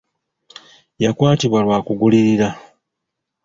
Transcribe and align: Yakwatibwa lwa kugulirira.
Yakwatibwa 1.03 1.59
lwa 1.65 1.77
kugulirira. 1.85 2.49